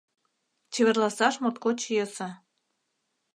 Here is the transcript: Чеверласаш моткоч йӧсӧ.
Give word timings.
Чеверласаш 0.73 1.35
моткоч 1.41 1.79
йӧсӧ. 1.95 2.29